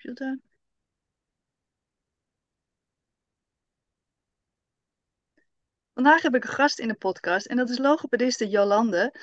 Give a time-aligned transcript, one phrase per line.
[0.00, 0.38] computer.
[5.94, 9.14] Vandaag heb ik een gast in de podcast en dat is logopediste Jolande.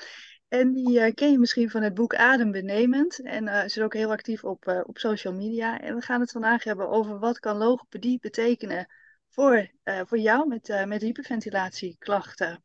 [0.48, 3.22] En die uh, ken je misschien van het boek Adembenemend.
[3.22, 5.80] En uh, ze is ook heel actief op, uh, op social media.
[5.80, 8.86] En we gaan het vandaag hebben over wat kan logopedie betekenen
[9.28, 12.64] voor, voor jou met, met hyperventilatieklachten.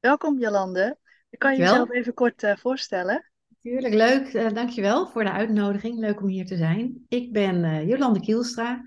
[0.00, 0.98] Welkom Jolande.
[1.38, 3.32] Kan je jezelf even kort voorstellen?
[3.64, 4.32] Tuurlijk, leuk.
[4.32, 5.98] Uh, dankjewel voor de uitnodiging.
[5.98, 7.04] Leuk om hier te zijn.
[7.08, 8.84] Ik ben uh, Jolande Kielstra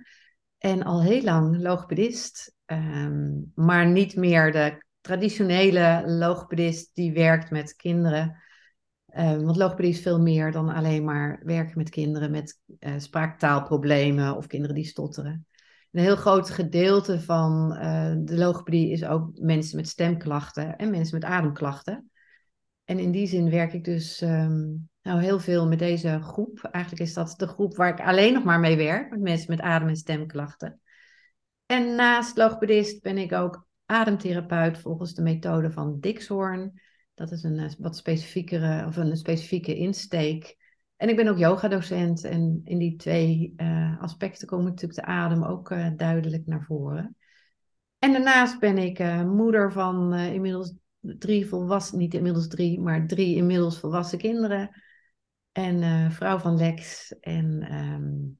[0.57, 7.75] en al heel lang logopedist, um, maar niet meer de traditionele logopedist die werkt met
[7.75, 8.41] kinderen.
[9.17, 14.35] Um, want logopedie is veel meer dan alleen maar werken met kinderen met uh, spraaktaalproblemen
[14.35, 15.45] of kinderen die stotteren.
[15.91, 17.69] Een heel groot gedeelte van
[18.25, 22.11] de logopedie is ook mensen met stemklachten en mensen met ademklachten.
[22.87, 26.59] En in die zin werk ik dus um, nou heel veel met deze groep.
[26.71, 29.61] Eigenlijk is dat de groep waar ik alleen nog maar mee werk, met mensen met
[29.61, 30.81] adem- en stemklachten.
[31.65, 36.81] En naast logopedist ben ik ook ademtherapeut volgens de methode van Dixhoorn.
[37.13, 40.57] Dat is een eh, wat specifiekere of een specifieke insteek.
[40.95, 45.43] En ik ben ook yogadocent en in die twee uh, aspecten komt natuurlijk de adem
[45.43, 47.15] ook uh, duidelijk naar voren.
[47.99, 50.73] En daarnaast ben ik moeder van inmiddels
[51.19, 54.81] drie volwassen, niet inmiddels drie, maar drie inmiddels volwassen kinderen.
[55.51, 57.13] En uh, vrouw van Lex.
[57.19, 58.39] En um,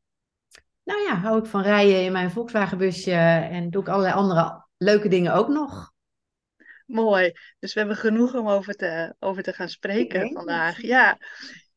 [0.83, 4.65] nou ja, hou ik van rijden in mijn Volkswagen busje en doe ik allerlei andere
[4.77, 5.95] leuke dingen ook nog.
[6.85, 7.31] Mooi.
[7.59, 10.81] Dus we hebben genoeg om over te, over te gaan spreken vandaag.
[10.81, 11.17] Ja.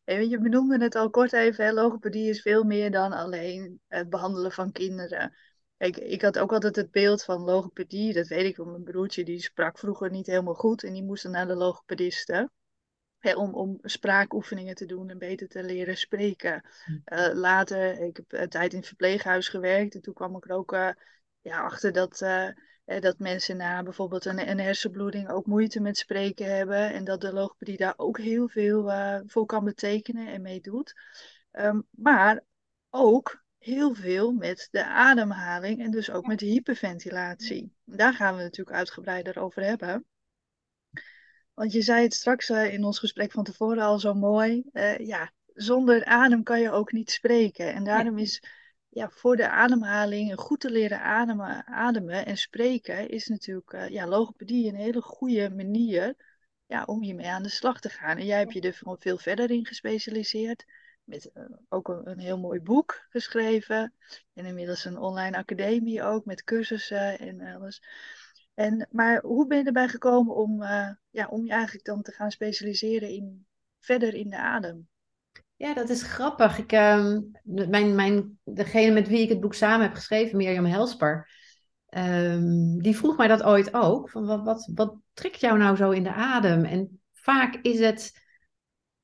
[0.05, 4.53] En je benoemde het al kort even, logopedie is veel meer dan alleen het behandelen
[4.53, 5.35] van kinderen.
[5.81, 9.25] Ik, ik had ook altijd het beeld van logopedie, dat weet ik, van mijn broertje
[9.25, 12.51] die sprak vroeger niet helemaal goed en die moest dan naar de logopediste.
[13.19, 16.65] Hè, om, om spraakoefeningen te doen en beter te leren spreken.
[17.05, 20.57] Uh, later, ik heb een tijd in het verpleeghuis gewerkt en toen kwam ik er
[20.57, 20.91] ook uh,
[21.41, 22.49] ja, achter dat, uh,
[22.85, 27.33] dat mensen na bijvoorbeeld een, een, hersenbloeding ook moeite met spreken hebben en dat de
[27.33, 28.93] logopedie daar ook heel veel
[29.27, 30.95] voor kan betekenen en mee doet.
[31.53, 32.45] Um, maar
[32.91, 37.73] ook heel veel met de ademhaling en dus ook met hyperventilatie.
[37.85, 40.05] Daar gaan we natuurlijk uitgebreider over hebben.
[41.55, 44.63] Want je zei het straks uh, in ons gesprek van tevoren al zo mooi.
[44.73, 47.75] Uh, ja, zonder adem kan je ook niet spreken.
[47.75, 48.43] En daarom is
[48.89, 54.07] ja, voor de ademhaling goed te leren ademen, ademen en spreken is natuurlijk uh, ja,
[54.07, 56.15] logopedie een hele goede manier
[56.67, 58.19] ja, om hiermee aan de slag te gaan.
[58.19, 60.65] En jij hebt je er veel verder in gespecialiseerd
[61.05, 63.95] met uh, ook een, heel mooi boek geschreven.
[64.35, 67.83] En inmiddels een online academie ook met cursussen en alles.
[68.55, 72.13] En, maar hoe ben je erbij gekomen om, uh, ja, om je eigenlijk dan te
[72.13, 73.47] gaan specialiseren in,
[73.79, 74.89] verder in de adem?
[75.57, 76.59] Ja, dat is grappig.
[76.59, 81.29] Ik, uh, mijn, mijn, degene met wie ik het boek samen heb geschreven, Mirjam Helsper,
[81.91, 84.11] um, die vroeg mij dat ooit ook.
[84.11, 86.65] Van wat, wat, wat trekt jou nou zo in de adem?
[86.65, 88.13] En vaak is het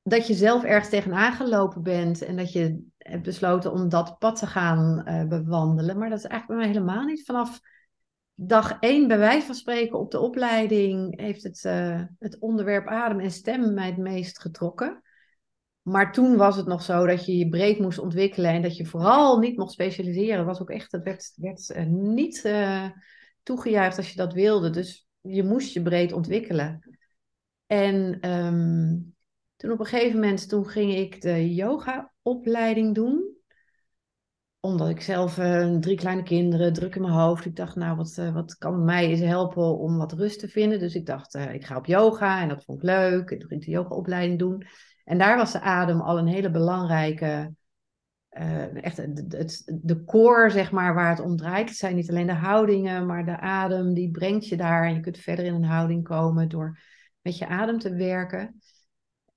[0.07, 4.39] dat je zelf ergens tegenaan gelopen bent en dat je hebt besloten om dat pad
[4.39, 5.97] te gaan uh, bewandelen.
[5.97, 7.25] Maar dat is eigenlijk bij mij helemaal niet.
[7.25, 7.59] Vanaf
[8.33, 13.19] dag één, bij wijze van spreken, op de opleiding heeft het, uh, het onderwerp adem
[13.19, 15.01] en stem mij het meest getrokken.
[15.81, 18.85] Maar toen was het nog zo dat je je breed moest ontwikkelen en dat je
[18.85, 20.37] vooral niet mocht specialiseren.
[20.37, 22.51] Dat was ook echt, het werd, werd uh, niet
[23.43, 24.69] toegejuicht als je dat wilde.
[24.69, 26.97] Dus je moest je breed ontwikkelen.
[27.65, 29.15] En um,
[29.57, 33.35] toen op een gegeven moment, toen ging ik de yoga-opleiding doen.
[34.59, 37.45] Omdat ik zelf uh, drie kleine kinderen, druk in mijn hoofd.
[37.45, 40.79] Ik dacht, nou, wat, uh, wat kan mij eens helpen om wat rust te vinden?
[40.79, 43.31] Dus ik dacht, uh, ik ga op yoga en dat vond ik leuk.
[43.31, 44.63] En toen ging ik de yoga-opleiding doen.
[45.03, 47.53] En daar was de adem al een hele belangrijke,
[48.73, 51.69] echt het, de core, zeg maar, waar het om draait.
[51.69, 54.85] Het zijn niet alleen de houdingen, maar de adem, die brengt je daar.
[54.85, 56.79] En je kunt verder in een houding komen door
[57.21, 58.61] met je adem te werken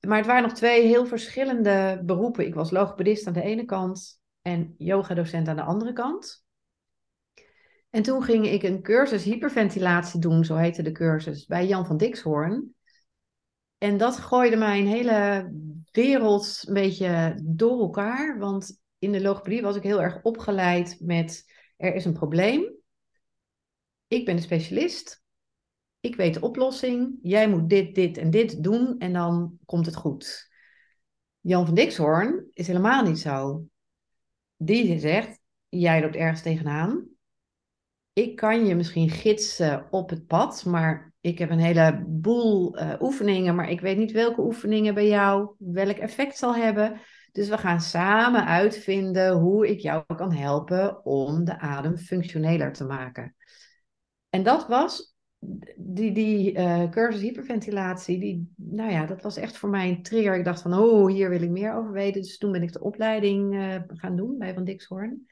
[0.07, 2.47] maar het waren nog twee heel verschillende beroepen.
[2.47, 6.45] Ik was logopedist aan de ene kant en yogadocent aan de andere kant.
[7.91, 11.97] En toen ging ik een cursus hyperventilatie doen, zo heette de cursus, bij Jan van
[11.97, 12.75] Dixhoorn.
[13.79, 15.51] En dat gooide mijn hele
[15.93, 18.39] wereld een beetje door elkaar.
[18.39, 21.45] Want in de logopedie was ik heel erg opgeleid met
[21.77, 22.75] er is een probleem.
[24.07, 25.23] Ik ben de specialist
[26.01, 29.97] ik weet de oplossing, jij moet dit, dit en dit doen en dan komt het
[29.97, 30.51] goed.
[31.41, 33.65] Jan van Dixhoorn is helemaal niet zo.
[34.57, 35.39] Die zegt,
[35.69, 37.09] jij loopt ergens tegenaan.
[38.13, 43.55] Ik kan je misschien gidsen op het pad, maar ik heb een heleboel uh, oefeningen,
[43.55, 47.01] maar ik weet niet welke oefeningen bij jou welk effect zal hebben.
[47.33, 52.85] Dus we gaan samen uitvinden hoe ik jou kan helpen om de adem functioneler te
[52.85, 53.35] maken.
[54.29, 55.10] En dat was
[55.77, 60.37] die, die uh, cursus hyperventilatie, die, nou ja, dat was echt voor mij een trigger.
[60.37, 62.23] Ik dacht van, oh, hier wil ik meer over weten.
[62.23, 65.27] Dus toen ben ik de opleiding uh, gaan doen bij Van Dixhoorn.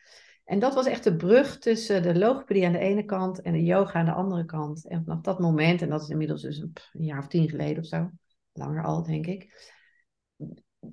[0.44, 3.64] En dat was echt de brug tussen de logopedie aan de ene kant en de
[3.64, 4.88] yoga aan de andere kant.
[4.88, 7.78] En vanaf dat moment, en dat is inmiddels dus een, een jaar of tien geleden
[7.78, 8.10] of zo,
[8.52, 9.72] langer al denk ik,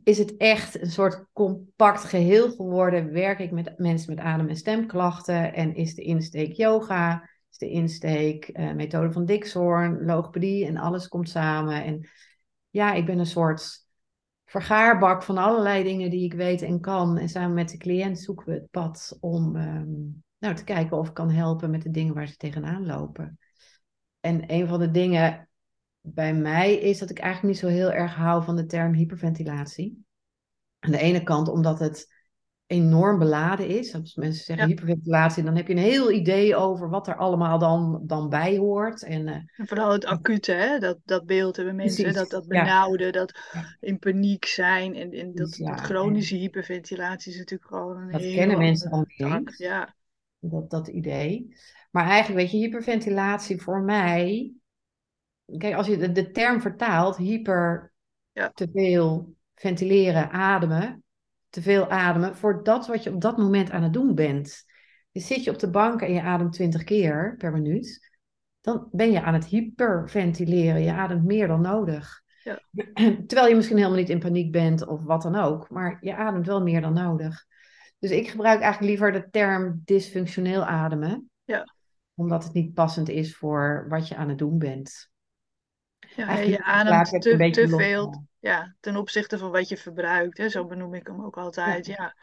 [0.03, 3.11] is het echt een soort compact geheel geworden.
[3.11, 8.57] Werk ik met mensen met adem- en stemklachten en is de insteek yoga, de insteek
[8.57, 11.83] uh, methode van Dixhoorn, logopedie en alles komt samen.
[11.83, 12.09] En
[12.69, 13.87] ja, ik ben een soort
[14.45, 17.17] vergaarbak van allerlei dingen die ik weet en kan.
[17.17, 21.07] En samen met de cliënt zoeken we het pad om um, nou, te kijken of
[21.07, 23.39] ik kan helpen met de dingen waar ze tegenaan lopen.
[24.19, 25.49] En een van de dingen
[26.01, 30.05] bij mij is dat ik eigenlijk niet zo heel erg hou van de term hyperventilatie.
[30.79, 32.14] Aan de ene kant omdat het
[32.67, 33.93] enorm beladen is.
[33.93, 38.01] Als mensen zeggen hyperventilatie, dan heb je een heel idee over wat er allemaal dan,
[38.03, 39.03] dan bij hoort.
[39.03, 40.79] En, uh, en vooral het acute, hè?
[40.79, 43.39] Dat, dat beeld hebben mensen, precies, dat, dat benauwde, dat
[43.79, 44.95] in paniek zijn.
[44.95, 49.05] En, en dat, dat chronische hyperventilatie is natuurlijk gewoon een dat heel kennen mensen dan
[49.17, 49.57] niet.
[49.57, 49.95] Ja.
[50.39, 51.55] Dat, dat idee.
[51.91, 54.53] Maar eigenlijk, weet je, hyperventilatie voor mij...
[55.57, 57.93] Kijk, als je de, de term vertaalt, hyper,
[58.31, 58.49] ja.
[58.49, 61.03] te veel ventileren, ademen
[61.55, 64.63] te veel ademen voor dat wat je op dat moment aan het doen bent.
[65.11, 68.11] Dus zit je op de bank en je ademt 20 keer per minuut,
[68.61, 70.81] dan ben je aan het hyperventileren.
[70.81, 72.21] Je ademt meer dan nodig.
[72.43, 72.59] Ja.
[73.27, 76.45] Terwijl je misschien helemaal niet in paniek bent of wat dan ook, maar je ademt
[76.45, 77.45] wel meer dan nodig.
[77.99, 81.29] Dus ik gebruik eigenlijk liever de term dysfunctioneel ademen.
[81.43, 81.73] Ja.
[82.15, 85.09] Omdat het niet passend is voor wat je aan het doen bent.
[86.15, 90.37] Ja, je ademt te, te veel ja, ten opzichte van wat je verbruikt.
[90.37, 91.85] Hè, zo benoem ik hem ook altijd.
[91.85, 92.15] Ja,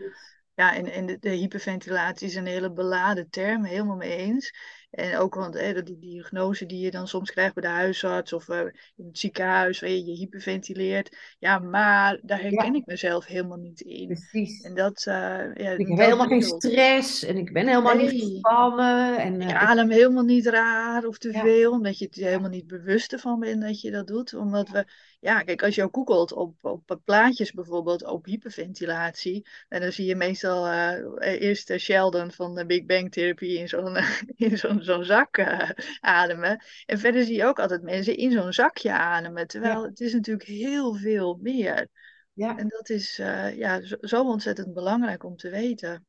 [0.54, 0.74] ja.
[0.74, 4.54] en, en de, de, hyperventilatie is een hele beladen term, helemaal mee eens.
[4.92, 8.48] En ook want hè, die diagnose die je dan soms krijgt bij de huisarts of
[8.48, 8.58] uh,
[8.96, 11.16] in het ziekenhuis, waar je je hyperventileert.
[11.38, 14.06] Ja, maar daar herken ik mezelf helemaal niet in.
[14.06, 14.60] Precies.
[14.60, 15.14] En dat, uh,
[15.54, 18.12] ja, ik heb helemaal geen stress en ik ben helemaal nee.
[18.12, 19.18] niet gespannen.
[19.18, 19.96] En, uh, ik adem ik...
[19.96, 21.40] helemaal niet raar of te ja.
[21.40, 24.34] veel, omdat je er helemaal niet bewust van bent dat je dat doet.
[24.34, 24.84] Omdat we,
[25.20, 30.06] ja, kijk, als je ook googelt op, op plaatjes bijvoorbeeld op hyperventilatie, en dan zie
[30.06, 30.70] je meestal
[31.18, 33.96] eerst Sheldon van de Big Bang Therapy in zo'n
[34.36, 35.70] in zo'n zo'n zak uh,
[36.00, 36.64] ademen.
[36.86, 39.46] En verder zie je ook altijd mensen in zo'n zakje ademen.
[39.46, 41.88] Terwijl het is natuurlijk heel veel meer.
[42.32, 42.58] Ja.
[42.58, 46.06] En dat is uh, ja, zo, zo, ontzettend belangrijk om te weten.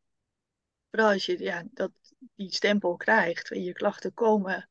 [0.90, 1.92] Vooral als je ja, dat,
[2.36, 4.70] die stempel krijgt en je klachten komen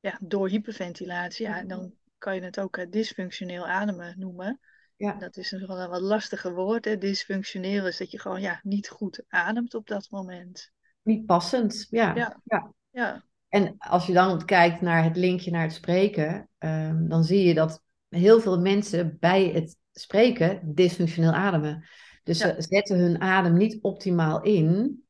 [0.00, 1.46] ja, door hyperventilatie.
[1.46, 4.60] Ja, dan kan je het ook uh, dysfunctioneel ademen noemen.
[4.96, 5.12] Ja.
[5.12, 6.84] Dat is een, een wat lastige woord.
[6.84, 6.98] Hè.
[6.98, 10.72] Dysfunctioneel is dat je gewoon ja, niet goed ademt op dat moment.
[11.02, 12.14] Niet passend, ja.
[12.14, 12.40] ja.
[12.44, 12.72] ja.
[12.96, 13.24] Ja.
[13.48, 17.54] En als je dan kijkt naar het linkje naar het spreken, um, dan zie je
[17.54, 21.84] dat heel veel mensen bij het spreken dysfunctioneel ademen.
[22.22, 22.54] Dus ja.
[22.54, 25.02] ze zetten hun adem niet optimaal in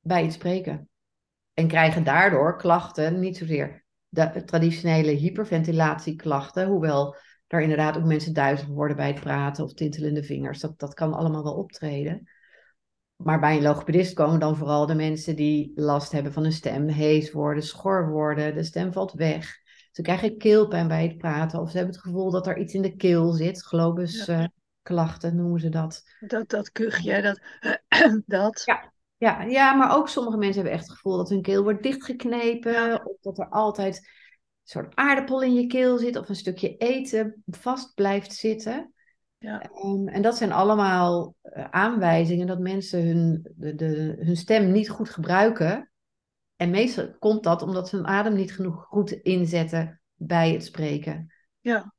[0.00, 0.88] bij het spreken.
[1.54, 8.74] En krijgen daardoor klachten, niet zozeer de traditionele hyperventilatieklachten, hoewel er inderdaad ook mensen duizelig
[8.74, 10.60] worden bij het praten of tintelende vingers.
[10.60, 12.28] Dat, dat kan allemaal wel optreden.
[13.22, 16.88] Maar bij een logopedist komen dan vooral de mensen die last hebben van hun stem,
[16.88, 19.56] hees worden, schor worden, de stem valt weg.
[19.92, 22.82] Ze krijgen keelpijn bij het praten of ze hebben het gevoel dat er iets in
[22.82, 23.62] de keel zit.
[23.62, 25.34] Globusklachten ja.
[25.34, 26.02] uh, noemen ze dat.
[26.20, 27.40] Dat, dat kuchje, dat.
[28.26, 28.62] dat.
[28.64, 28.92] Ja.
[29.16, 32.72] Ja, ja, maar ook sommige mensen hebben echt het gevoel dat hun keel wordt dichtgeknepen.
[32.72, 33.02] Ja.
[33.04, 34.04] Of dat er altijd een
[34.62, 38.92] soort aardappel in je keel zit of een stukje eten vast blijft zitten.
[39.38, 39.70] Ja.
[39.84, 44.90] Um, en dat zijn allemaal uh, aanwijzingen dat mensen hun, de, de, hun stem niet
[44.90, 45.90] goed gebruiken.
[46.56, 51.32] En meestal komt dat omdat ze hun adem niet genoeg goed inzetten bij het spreken.
[51.60, 51.94] Ja,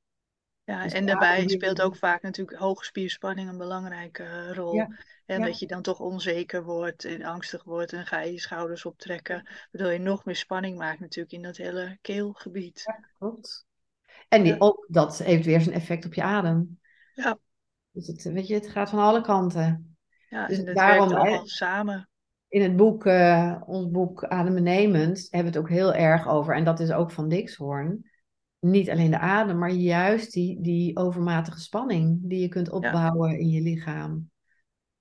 [0.63, 4.73] ja dus en daarbij speelt ook vaak natuurlijk hoge spierspanning een belangrijke rol.
[4.73, 4.87] Ja.
[5.25, 5.45] En Ja.
[5.45, 9.49] dat je dan toch onzeker wordt en angstig wordt en ga je je schouders optrekken.
[9.71, 12.81] Waardoor je nog meer spanning maakt natuurlijk in dat hele keelgebied.
[12.85, 13.65] Ja, klopt.
[14.29, 16.79] En die, ook dat heeft weer zijn effect op je adem.
[17.23, 17.39] Ja.
[17.91, 19.97] Dus het, weet je, het gaat van alle kanten.
[20.29, 22.09] Ja, Dus en dat daarom, werkt allemaal samen.
[22.47, 26.63] In het boek, eh, ons boek Adembenemend, hebben we het ook heel erg over, en
[26.63, 28.09] dat is ook van Dixhoorn,
[28.59, 33.49] niet alleen de adem, maar juist die, die overmatige spanning die je kunt opbouwen in
[33.49, 34.29] je lichaam.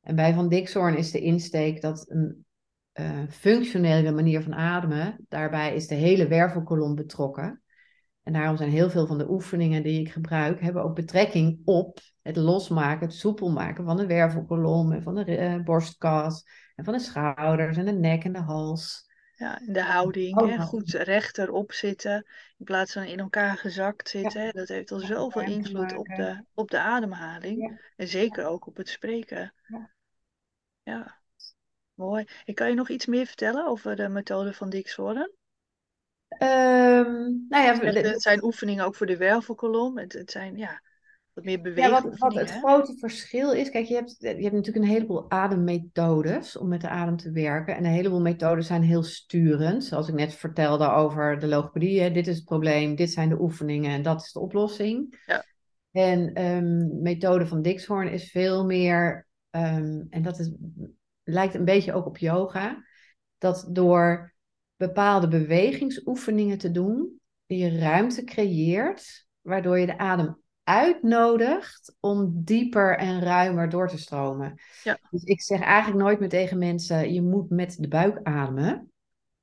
[0.01, 2.47] En bij Van Dixhoorn is de insteek dat een
[2.93, 7.63] eh, functionele manier van ademen, daarbij is de hele wervelkolom betrokken.
[8.29, 11.99] En daarom zijn heel veel van de oefeningen die ik gebruik, hebben ook betrekking op
[12.23, 16.45] het losmaken, het soepel maken van de wervelkolom en van de uh, borstkas
[16.77, 19.07] en van de schouders en de nek en de hals.
[19.35, 20.59] Ja, de houding, hè?
[20.59, 22.27] goed rechterop zitten
[22.59, 24.45] in plaats van in elkaar gezakt zitten.
[24.45, 24.53] Ja.
[24.53, 27.81] Dat heeft al zoveel invloed op de, op de ademhaling.
[27.97, 29.55] En zeker ook op het spreken.
[29.67, 29.91] Ja.
[30.83, 31.21] ja.
[31.95, 32.27] mooi.
[32.45, 35.37] Ik kan je nog iets meer vertellen over de methode van Dixhoorn?
[36.29, 39.99] Um, nou ja, het, zijn oefeningen ook voor de wervelkolom.
[39.99, 40.83] Het, het zijn ja,
[41.33, 41.97] wat meer bewegingen.
[41.97, 45.31] Ja, wat, wat het grote verschil is, kijk, je hebt, je hebt natuurlijk een heleboel
[45.31, 47.77] ademmethodes om met de adem te werken.
[47.77, 49.85] En een heleboel methodes zijn heel sturend.
[49.85, 52.11] Zoals ik net vertelde over de logopedie.
[52.11, 55.23] Dit is het probleem, dit zijn de oefeningen en dat is de oplossing.
[55.27, 55.45] Ja.
[55.91, 60.53] En um, methode van Dixhoorn is veel meer, um, en dat is,
[61.23, 62.85] lijkt een beetje ook op yoga,
[63.39, 64.35] dat door
[64.79, 73.21] bepaalde bewegingsoefeningen te doen, je ruimte creëert, waardoor je de adem uitnodigt om dieper en
[73.21, 74.61] ruimer door te stromen.
[74.83, 74.99] Ja.
[75.11, 78.93] Dus ik zeg eigenlijk nooit meer tegen mensen, je moet met de buik ademen.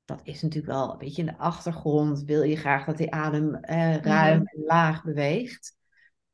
[0.04, 2.22] Dat is natuurlijk wel een beetje in de achtergrond.
[2.22, 4.46] Wil je graag dat die adem eh, ruim mhm.
[4.46, 5.74] en laag beweegt.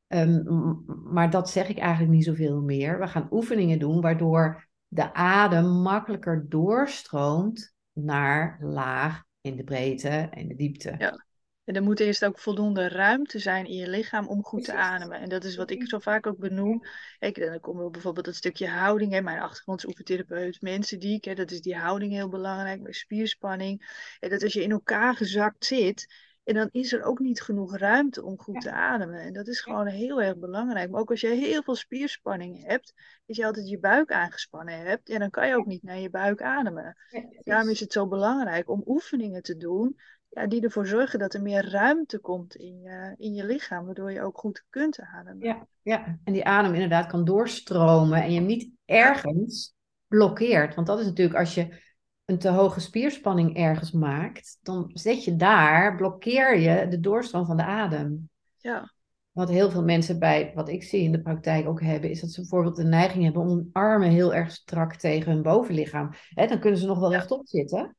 [0.07, 2.99] Um, maar dat zeg ik eigenlijk niet zoveel meer.
[2.99, 10.47] We gaan oefeningen doen waardoor de adem makkelijker doorstroomt naar laag in de breedte en
[10.47, 10.95] de diepte.
[10.97, 11.25] Ja.
[11.63, 15.19] En er moet eerst ook voldoende ruimte zijn in je lichaam om goed te ademen.
[15.19, 16.81] En dat is wat ik zo vaak ook benoem.
[17.19, 19.11] Ik, dan komen we bijvoorbeeld dat stukje houding.
[19.11, 19.21] Hè.
[19.21, 20.61] Mijn achtergrond is oefentherapeut.
[20.61, 22.81] Mensen die ik, hè, dat is die houding heel belangrijk.
[22.81, 24.05] Met spierspanning.
[24.19, 27.77] En dat als je in elkaar gezakt zit, en dan is er ook niet genoeg
[27.77, 29.19] ruimte om goed te ademen.
[29.19, 30.89] En dat is gewoon heel erg belangrijk.
[30.89, 32.93] Maar ook als je heel veel spierspanning hebt,
[33.25, 36.09] dat je altijd je buik aangespannen hebt, en dan kan je ook niet naar je
[36.09, 36.97] buik ademen.
[37.39, 39.95] Daarom is het zo belangrijk om oefeningen te doen
[40.33, 44.11] ja, die ervoor zorgen dat er meer ruimte komt in je, in je lichaam, waardoor
[44.11, 45.47] je ook goed kunt ademen.
[45.47, 49.73] Ja, ja, en die adem inderdaad kan doorstromen en je niet ergens
[50.07, 50.75] blokkeert.
[50.75, 51.81] Want dat is natuurlijk als je
[52.25, 57.57] een te hoge spierspanning ergens maakt, dan zet je daar, blokkeer je de doorstroom van
[57.57, 58.29] de adem.
[58.57, 58.91] Ja.
[59.31, 62.29] Wat heel veel mensen bij, wat ik zie in de praktijk ook hebben, is dat
[62.29, 66.09] ze bijvoorbeeld de neiging hebben om hun armen heel erg strak tegen hun bovenlichaam.
[66.29, 67.95] Hè, dan kunnen ze nog wel rechtop zitten.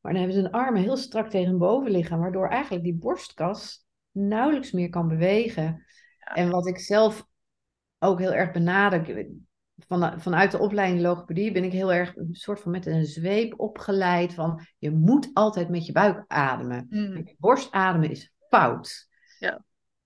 [0.00, 3.86] Maar dan hebben ze hun armen heel strak tegen hun bovenlichaam, waardoor eigenlijk die borstkas
[4.10, 5.84] nauwelijks meer kan bewegen.
[6.34, 7.26] En wat ik zelf
[7.98, 9.28] ook heel erg benadruk,
[9.86, 13.60] van, vanuit de opleiding logopedie ben ik heel erg een soort van met een zweep
[13.60, 16.86] opgeleid van je moet altijd met je buik ademen.
[16.90, 17.12] Mm.
[17.12, 19.08] Met je borst ademen is fout.
[19.38, 19.64] Ja.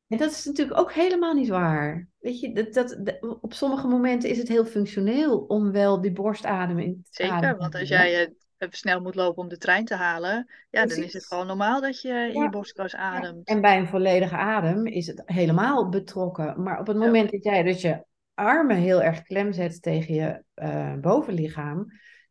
[0.09, 2.09] En dat is natuurlijk ook helemaal niet waar.
[2.19, 6.85] Weet je, dat, dat, op sommige momenten is het heel functioneel om wel die borstademen
[6.85, 10.51] in te Zeker, want als jij even snel moet lopen om de trein te halen,
[10.71, 13.49] ja, dan is het gewoon normaal dat je in je borstkas ademt.
[13.49, 16.63] En bij een volledige adem is het helemaal betrokken.
[16.63, 20.43] Maar op het moment dat jij dus je armen heel erg klem zet tegen je
[20.55, 21.87] uh, bovenlichaam,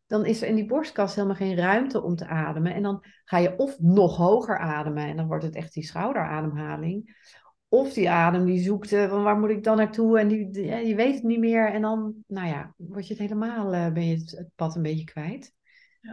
[0.06, 2.74] dan is er in die borstkas helemaal geen ruimte om te ademen.
[2.74, 7.20] En dan ga je of nog hoger ademen en dan wordt het echt die schouderademhaling.
[7.68, 10.18] Of die adem die zoekt, uh, van waar moet ik dan naartoe?
[10.18, 11.72] En die, je weet het niet meer.
[11.72, 15.04] En dan, nou ja, word je het helemaal, uh, ben je het pad een beetje
[15.04, 15.54] kwijt.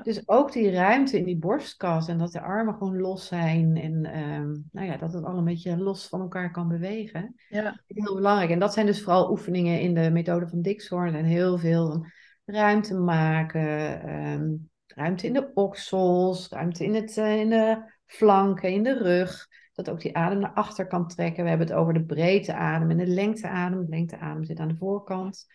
[0.04, 4.06] Dus ook die ruimte in die borstkas en dat de armen gewoon los zijn en
[4.06, 7.36] ehm, nou ja, dat het al een beetje los van elkaar kan bewegen.
[7.50, 7.82] Ja.
[7.88, 8.50] Heel belangrijk.
[8.50, 12.06] En dat zijn dus vooral oefeningen in de methode van Dixhoorn en heel veel
[12.46, 14.56] ruimte maken, ehm,
[14.88, 19.48] ruimte in de oksels, ruimte in, het, uh, in de flanken, in de rug.
[19.74, 21.44] Dat ook die adem naar achter kan trekken.
[21.44, 23.82] We hebben het over de breedte adem en de lengte adem.
[23.82, 25.46] De lengte adem zit aan de voorkant,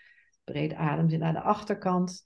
[0.44, 2.24] de brede adem zit aan de achterkant.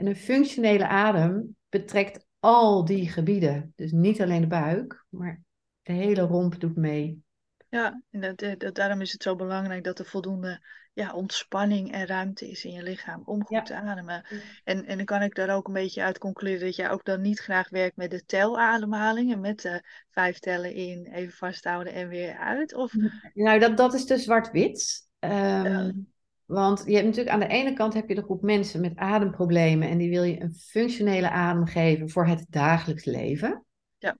[0.00, 3.72] En een functionele adem betrekt al die gebieden.
[3.76, 5.42] Dus niet alleen de buik, maar
[5.82, 7.22] de hele romp doet mee.
[7.68, 12.06] Ja, en dat, dat, daarom is het zo belangrijk dat er voldoende ja, ontspanning en
[12.06, 14.24] ruimte is in je lichaam om goed te ademen.
[14.64, 17.20] En, en dan kan ik daar ook een beetje uit concluderen dat jij ook dan
[17.20, 22.08] niet graag werkt met de telademhaling en met de vijf tellen in, even vasthouden en
[22.08, 22.74] weer uit.
[22.74, 22.92] Of...
[23.34, 25.08] Nou, dat, dat is de zwart-wit.
[25.18, 26.08] Um,
[26.50, 29.88] want je hebt natuurlijk aan de ene kant heb je de groep mensen met ademproblemen
[29.88, 33.64] en die wil je een functionele adem geven voor het dagelijks leven.
[33.98, 34.16] Ja.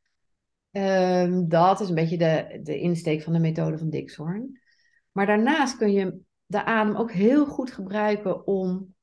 [1.22, 4.60] Um, dat is een beetje de, de insteek van de methode van Dixhoorn.
[5.12, 8.94] Maar daarnaast kun je de adem ook heel goed gebruiken om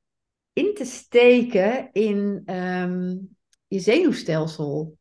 [0.52, 4.98] in te steken in um, je zenuwstelsel.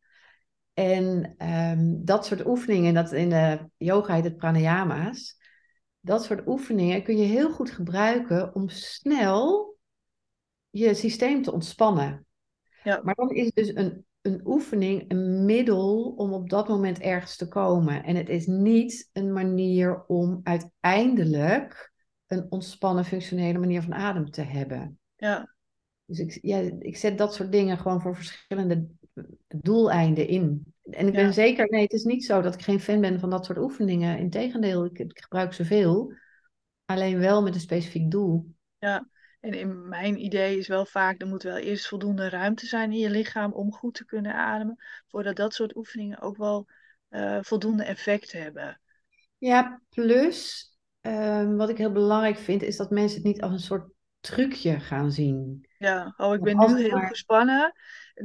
[0.74, 5.37] En um, dat soort oefeningen, dat in de yoga heet het pranayama's
[6.08, 9.76] dat soort oefeningen kun je heel goed gebruiken om snel
[10.70, 12.26] je systeem te ontspannen.
[12.84, 13.02] Ja.
[13.04, 17.48] Maar dan is dus een, een oefening, een middel om op dat moment ergens te
[17.48, 18.04] komen.
[18.04, 21.94] En het is niet een manier om uiteindelijk
[22.28, 25.00] een ontspannen, functionele manier van adem te hebben.
[25.16, 25.56] Ja.
[26.08, 28.88] Dus ik, ja, ik zet dat soort dingen gewoon voor verschillende
[29.48, 30.74] doeleinden in.
[30.84, 31.32] En ik ben Ja.
[31.34, 34.18] zeker, nee, het is niet zo dat ik geen fan ben van dat soort oefeningen.
[34.20, 36.14] Integendeel, ik, ik gebruik ze veel.
[36.86, 38.56] Alleen wel met een specifiek doel.
[38.78, 39.10] Ja,
[39.40, 42.98] en in mijn idee is wel vaak, er moet wel eerst voldoende ruimte zijn in
[42.98, 46.68] je lichaam om goed te kunnen ademen, voordat dat soort oefeningen ook wel
[47.10, 48.82] eh, voldoende effect hebben.
[49.38, 50.70] Ja, plus
[51.02, 54.80] ehm, wat ik heel belangrijk vind, is dat mensen het niet als een soort trucje
[54.80, 55.67] gaan zien.
[55.78, 57.74] Ja, oh, ik ben nu heel maar- gespannen,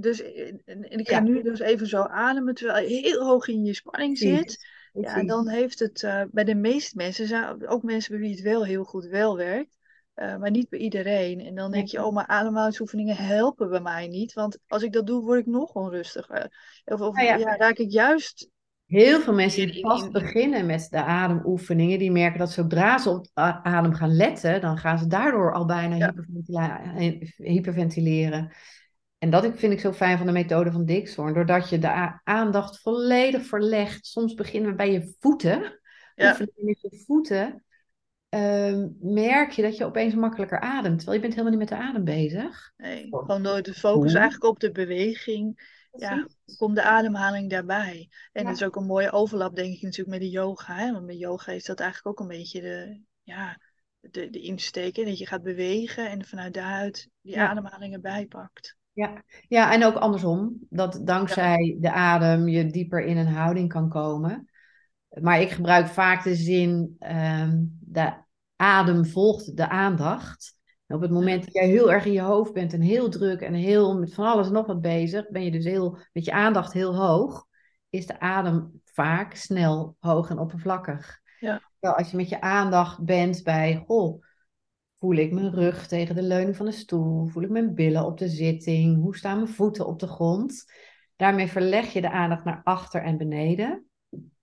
[0.00, 1.22] dus en, en ik ga Ja.
[1.22, 4.66] nu dus even zo ademen terwijl je heel hoog in je spanning zit.
[4.92, 8.64] Ja, dan heeft het eh, bij de meeste mensen, ook mensen bij wie het wel
[8.64, 9.76] heel goed wel werkt,
[10.14, 11.40] eh, maar niet bij iedereen.
[11.40, 15.06] En dan denk je, oh, maar ademhalingsoefeningen helpen bij mij niet, want als ik dat
[15.06, 16.52] doe, word ik nog onrustiger.
[16.84, 17.36] Of, of Nou ja.
[17.36, 18.48] ja, raak ik juist
[18.92, 23.10] Heel veel mensen die pas in- beginnen met de ademoefeningen, die merken dat zodra ze
[23.10, 23.26] op
[23.62, 26.94] adem gaan letten, dan gaan ze daardoor al bijna Ja.
[26.94, 28.52] eh, hyperventileren.
[29.18, 31.34] En dat vind ik zo fijn van de methode van Dixhoorn.
[31.34, 34.06] Doordat je de aandacht volledig verlegt.
[34.06, 35.80] Soms beginnen we bij je voeten.
[36.14, 36.36] Ja.
[36.56, 37.64] Met je voeten.
[38.28, 40.96] ehm, merk je dat je opeens makkelijker ademt.
[40.96, 42.72] Terwijl je bent helemaal niet met de adem bezig.
[42.76, 45.70] Nee, gewoon door de focus eigenlijk op de beweging.
[45.96, 48.08] Ja, komt de ademhaling daarbij.
[48.32, 48.48] En Ja.
[48.48, 50.74] dat is ook een mooie overlap, denk ik, natuurlijk met de yoga.
[50.74, 50.92] Hè?
[50.92, 53.58] Want met yoga is dat eigenlijk ook een beetje de, ja,
[54.00, 54.96] de, de insteek.
[54.96, 57.48] hè, Dat je gaat bewegen en vanuit daaruit die Ja.
[57.48, 58.76] ademhalingen bijpakt.
[58.92, 59.22] Ja.
[59.48, 60.56] ja, en ook andersom.
[60.70, 64.48] Dat dankzij de adem je dieper in een houding kan komen.
[65.20, 68.12] Maar ik gebruik vaak de zin, ehm, de
[68.56, 70.54] adem volgt de aandacht.
[70.92, 73.40] En op het moment dat jij heel erg in je hoofd bent en heel druk
[73.40, 76.32] en heel met van alles en nog wat bezig, ben je dus heel, met je
[76.32, 77.46] aandacht heel hoog,
[77.90, 81.20] is de adem vaak snel, hoog en oppervlakkig.
[81.40, 81.70] Ja.
[81.78, 84.24] Terwijl als je met je aandacht bent bij, goh,
[84.98, 88.18] voel ik mijn rug tegen de leuning van de stoel, voel ik mijn billen op
[88.18, 90.72] de zitting, hoe staan mijn voeten op de grond.
[91.16, 93.86] Daarmee verleg je de aandacht naar achter en beneden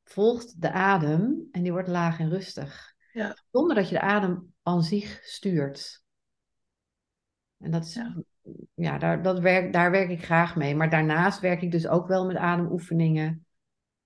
[0.03, 2.93] volgt de adem en die wordt laag en rustig.
[3.13, 3.35] Ja.
[3.51, 6.07] Zonder dat je de adem aan zich stuurt.
[7.59, 8.15] En dat is, Ja.
[8.73, 10.75] ja, daar, dat werk, daar werk ik graag mee.
[10.75, 13.45] Maar daarnaast werk ik dus ook wel met ademoefeningen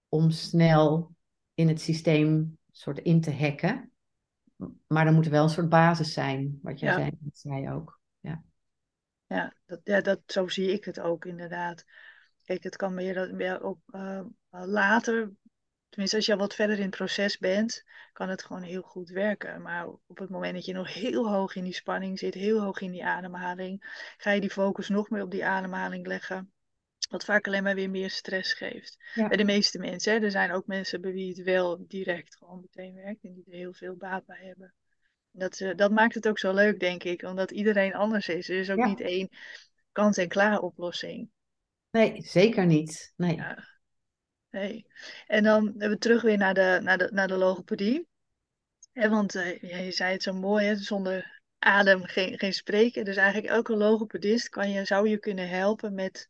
[0.09, 1.15] om snel
[1.53, 3.91] in het systeem soort in te hacken.
[4.87, 6.95] Maar er moet wel een soort basis zijn, wat jij Ja.
[6.97, 8.01] zei, dat zei ook.
[9.27, 11.85] Ja, dat, ja dat, zo zie ik het ook inderdaad.
[12.43, 15.31] Kijk, het kan meer, dat- meer ook eh, later,
[15.93, 19.09] tenminste als je al wat verder in het proces bent, kan het gewoon heel goed
[19.09, 19.61] werken.
[19.61, 22.81] Maar op het moment dat je nog heel hoog in die spanning zit, heel hoog
[22.81, 26.51] in die ademhaling, ga je die focus nog meer op die ademhaling leggen.
[27.09, 28.97] Wat vaak alleen maar weer meer stress geeft.
[29.13, 29.27] Ja.
[29.27, 30.13] Bij de meeste mensen.
[30.13, 30.19] Hè.
[30.19, 33.57] Er zijn ook mensen bij wie het wel direct gewoon meteen werkt en die er
[33.57, 34.73] heel veel baat bij hebben.
[35.31, 38.49] Dat, eh, dat maakt het ook zo leuk, denk ik, omdat iedereen anders is.
[38.49, 38.85] Er is ook Ja.
[38.87, 39.29] niet één
[39.91, 41.29] kant-en-klaar oplossing.
[41.91, 43.13] Nee, zeker niet.
[43.15, 43.35] Nee.
[43.35, 43.72] Ja.
[44.53, 44.85] Nee.
[45.27, 48.07] En dan hebben we terug weer naar de, naar de, naar de logopedie.
[48.93, 53.05] Want ja, je zei het zo mooi, hè, zonder adem geen, geen spreken.
[53.05, 56.29] Dus eigenlijk elke logopedist kan je, zou je kunnen helpen met,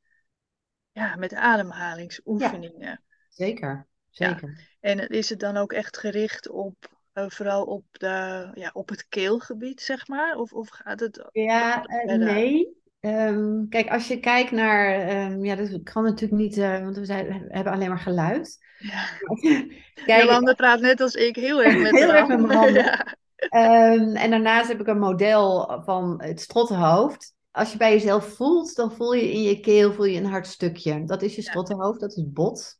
[0.92, 3.04] ja, met ademhalingsoefeningen.
[3.30, 4.76] Zeker, zeker.
[4.80, 6.76] En is het dan ook echt gericht op,
[7.14, 10.36] eh, vooral op, de, ja, op het keelgebied, zeg maar?
[10.36, 12.82] Of, of gaat het Ja, eh, nee.
[13.04, 17.06] Ehm, kijk, als je kijkt naar, ehm, ja, dat kan natuurlijk niet, eh, want we,
[17.06, 18.58] zijn, we hebben alleen maar geluid.
[18.80, 19.06] Ja.
[20.06, 22.84] Kijk, praat net als ik heel erg met Heel erg met mijn handen.
[23.36, 23.92] Ja.
[23.94, 27.34] Ehm, en daarnaast heb ik een model van het strottenhoofd.
[27.52, 30.48] Als je bij jezelf voelt, dan voel je in je keel voel je een hard
[30.48, 31.06] stukje.
[31.06, 32.78] Dat is je strottenhoofd, dat is het bot.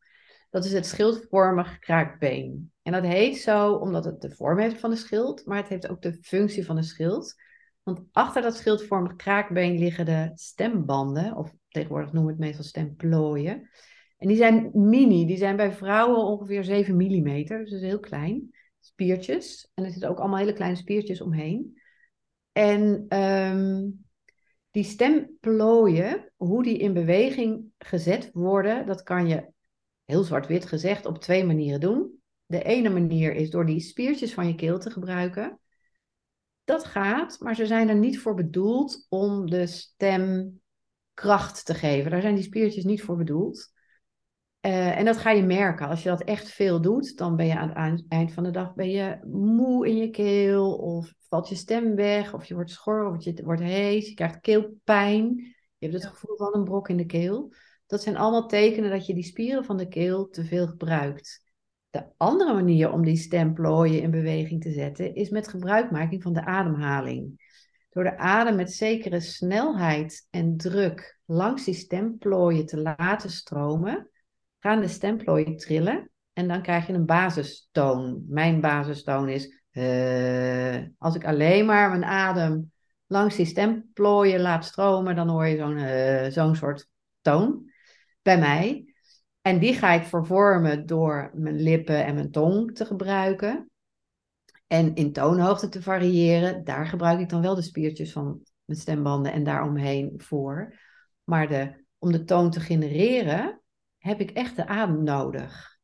[0.50, 2.72] Dat is het schildvormig kraakbeen.
[2.84, 5.90] En dat heet zo omdat het de vorm heeft van een schild, maar het heeft
[5.90, 7.36] ook de functie van een schild.
[7.84, 13.70] Want achter dat schildvormig kraakbeen liggen de stembanden, of tegenwoordig noemen we het meestal stemplooien.
[14.18, 19.72] En die zijn mini, die zijn bij vrouwen ongeveer 7 mm, dus heel klein spiertjes.
[19.74, 21.82] En er zitten ook allemaal hele kleine spiertjes omheen.
[22.52, 23.90] En ehm,
[24.72, 29.52] die stemplooien, hoe die in beweging gezet worden, dat kan je
[30.06, 32.22] heel zwart-wit gezegd op twee manieren doen.
[32.46, 35.60] De ene manier is door die spiertjes van je keel te gebruiken.
[36.64, 40.62] Dat gaat, maar ze zijn er niet voor bedoeld om de stem
[41.14, 42.12] kracht te geven.
[42.12, 43.72] Daar zijn die spiertjes niet voor bedoeld.
[44.66, 45.88] Uh, en dat ga je merken.
[45.88, 48.74] Als je dat echt veel doet, dan ben je aan het eind van de dag
[48.74, 53.10] ben je moe in je keel, of valt je stem weg, of je wordt schor,
[53.10, 55.36] of je wordt hees, je krijgt keelpijn.
[55.78, 57.54] Je hebt het gevoel van een brok in de keel.
[57.86, 61.43] Dat zijn allemaal tekenen dat je die spieren van de keel te veel gebruikt.
[61.94, 66.46] De andere manier om die stemplooien in beweging te zetten is met gebruikmaking van de
[66.46, 67.42] ademhaling.
[67.90, 74.10] Door de adem met zekere snelheid en druk langs die stemplooien te laten stromen,
[74.60, 78.24] gaan de stemplooien trillen en dan krijg je een basistoon.
[78.28, 82.72] Mijn basistoon is uh, als ik alleen maar mijn adem
[83.08, 86.90] langs die stemplooien laat stromen, dan hoor je zo'n uh, zo'n soort
[87.22, 87.72] toon
[88.22, 88.93] bij mij.
[89.44, 93.70] En die ga ik vervormen door mijn lippen en mijn tong te gebruiken.
[94.68, 99.32] En in toonhoogte te variëren, daar gebruik ik dan wel de spiertjes van mijn stembanden
[99.32, 100.80] en daaromheen voor.
[101.24, 103.62] Maar de, om de toon te genereren,
[103.98, 105.78] heb ik echt de adem nodig.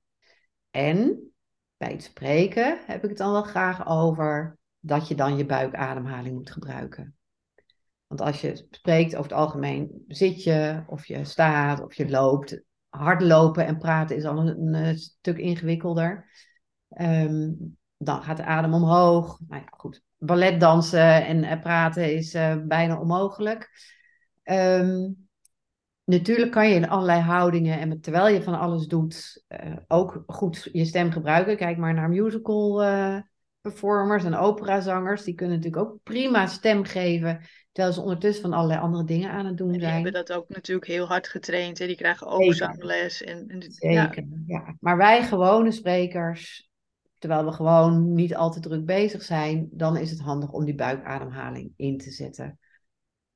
[0.72, 1.32] En
[1.78, 6.36] bij het spreken heb ik het dan wel graag over dat je dan je buikademhaling
[6.36, 7.18] moet gebruiken.
[8.08, 12.68] Want als je spreekt over het algemeen, zit je of je staat of je loopt.
[12.90, 16.30] Hardlopen en praten is al een, een stuk ingewikkelder.
[17.02, 19.40] Um, dan gaat de adem omhoog.
[19.48, 20.04] Nou ja, goed.
[20.18, 23.70] Balletdansen en uh, praten is uh, bijna onmogelijk.
[24.44, 25.28] Um,
[26.04, 29.46] natuurlijk kan je in allerlei houdingen en terwijl je van alles doet,
[29.88, 31.58] ook goed je stem gebruiken.
[31.58, 32.84] Kijk maar naar musical
[33.62, 35.24] performers en operazangers.
[35.24, 37.42] Die kunnen natuurlijk ook prima stem geven.
[37.72, 39.80] Terwijl ze ondertussen van allerlei andere dingen aan het doen zijn.
[39.80, 41.80] Die hebben dat ook natuurlijk heel hard getraind.
[41.80, 41.88] Hè?
[41.88, 43.24] Die krijgen ook zangles.
[43.24, 44.64] En, en, Zeker, ja.
[44.66, 44.76] ja.
[44.80, 46.70] Maar wij gewone sprekers,
[47.18, 50.76] terwijl we gewoon niet al te druk bezig zijn, dan is het handig om die
[50.76, 52.60] buikademhaling in te zetten.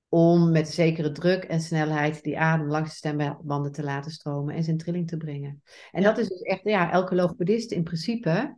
[0.10, 4.64] Om met zekere druk en snelheid die adem langs de stembanden te laten stromen en
[4.64, 5.62] zijn trilling te brengen.
[5.92, 8.58] En dat is dus echt, ja, elke logopedist in principe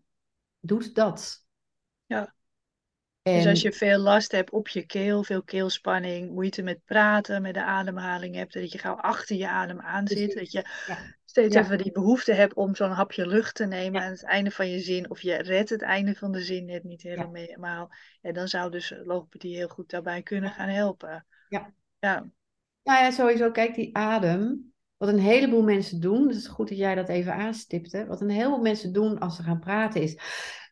[0.60, 1.46] doet dat.
[2.06, 2.34] Ja.
[3.34, 7.54] Dus als je veel last hebt op je keel, veel keelspanning, moeite met praten, met
[7.54, 10.66] de ademhaling hebt, dat je gauw achter je adem aan zit, dat je
[11.26, 14.70] steeds even die behoefte hebt om zo'n hapje lucht te nemen aan het einde van
[14.70, 17.90] je zin, of je redt het einde van de zin net niet helemaal,
[18.22, 18.32] ja.
[18.32, 21.26] dan zou dus logopedie heel goed daarbij kunnen gaan helpen.
[21.50, 21.74] Ja.
[22.00, 22.30] ja.
[22.84, 26.70] Nou ja, sowieso, kijk, die adem, wat een heleboel mensen doen, dus het is goed
[26.70, 30.18] dat jij dat even aanstipte, wat een heleboel mensen doen als ze gaan praten is,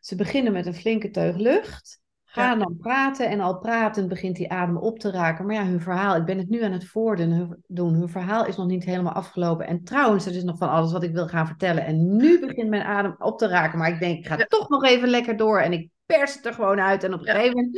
[0.00, 2.02] ze beginnen met een flinke teug lucht,
[2.34, 5.46] gaan dan praten en al pratend begint die adem op te raken.
[5.46, 8.66] Maar ja, hun verhaal, ik ben het nu aan het voordoen, hun verhaal is nog
[8.66, 9.66] niet helemaal afgelopen.
[9.66, 11.84] En trouwens, er is nog van alles wat ik wil gaan vertellen.
[11.84, 14.84] En nu begint mijn adem op te raken, maar ik denk, ik ga toch nog
[14.84, 15.60] even lekker door.
[15.60, 17.04] En ik pers het er gewoon uit.
[17.04, 17.76] En op een gegeven moment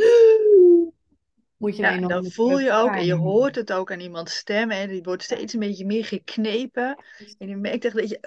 [1.56, 4.70] moet je ja, dan voel je ook, en je hoort het ook aan iemands stem,
[4.70, 7.04] en die wordt steeds een beetje meer geknepen.
[7.38, 8.18] En je merkt echt dat je,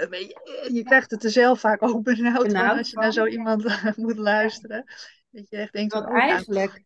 [0.74, 4.18] je krijgt het er zelf vaak ook benauwd van als je naar zo iemand moet
[4.18, 4.84] luisteren.
[5.30, 6.84] Dat je echt denkt, wat, oh, nou, eigenlijk,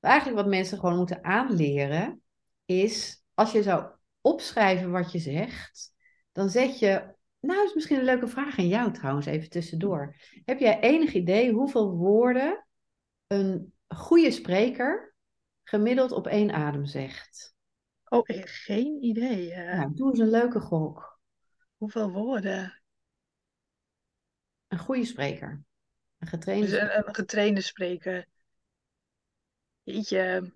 [0.00, 2.22] eigenlijk wat mensen gewoon moeten aanleren,
[2.64, 3.86] is als je zou
[4.20, 5.92] opschrijven wat je zegt,
[6.32, 10.16] dan zet je, nou is misschien een leuke vraag aan jou trouwens, even tussendoor.
[10.44, 12.66] Heb jij enig idee hoeveel woorden
[13.26, 15.14] een goede spreker
[15.62, 17.54] gemiddeld op één adem zegt?
[18.04, 19.50] Oh, geen idee.
[19.50, 19.76] Uh...
[19.76, 21.20] Nou, doe eens een leuke gok.
[21.76, 22.82] Hoeveel woorden?
[24.68, 25.64] Een goede spreker.
[26.24, 28.26] Een getrainde, dus een, een getrainde spreker.
[29.82, 30.52] Jeetje,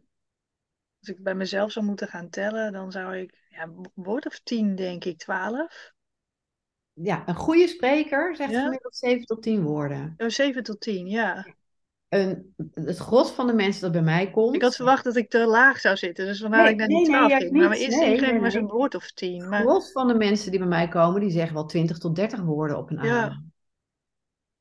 [1.00, 4.74] als ik bij mezelf zou moeten gaan tellen, dan zou ik ja, woord of tien,
[4.74, 5.92] denk ik, twaalf.
[6.92, 8.62] Ja, een goede spreker zegt ja?
[8.62, 10.14] gemiddeld 7 tot 10 woorden.
[10.16, 11.46] Oh, 7 tot 10, ja.
[12.08, 14.54] Een, het gros van de mensen dat bij mij komt.
[14.54, 17.04] Ik had verwacht dat ik te laag zou zitten, dus vandaar nee, ik naar die
[17.04, 17.52] 12 nee, ging.
[17.52, 19.48] Maar mijn eerste nee, nee, maar zo'n woord of 10.
[19.48, 19.58] Maar...
[19.58, 22.40] Het gros van de mensen die bij mij komen, die zeggen wel 20 tot 30
[22.40, 23.42] woorden op een ja.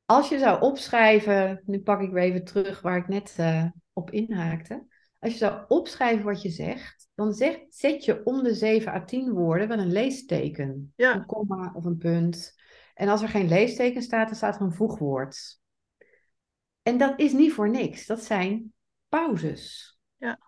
[0.07, 4.11] Als je zou opschrijven, nu pak ik weer even terug waar ik net uh, op
[4.11, 4.85] inhaakte.
[5.19, 9.03] Als je zou opschrijven wat je zegt, dan zegt, zet je om de 7 à
[9.03, 10.93] 10 woorden wel een leesteken.
[10.95, 11.15] Ja.
[11.15, 12.55] Een komma of een punt.
[12.93, 15.59] En als er geen leesteken staat, dan staat er een voegwoord.
[16.81, 18.05] En dat is niet voor niks.
[18.05, 18.73] Dat zijn
[19.09, 19.97] pauzes.
[20.15, 20.39] Ja.